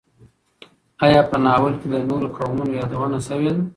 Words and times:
ایا 1.05 1.21
په 1.29 1.37
ناول 1.45 1.73
کې 1.79 1.87
د 1.93 1.95
نورو 2.09 2.27
قومونو 2.35 2.71
یادونه 2.79 3.17
شوې 3.27 3.49
ده؟ 3.55 3.63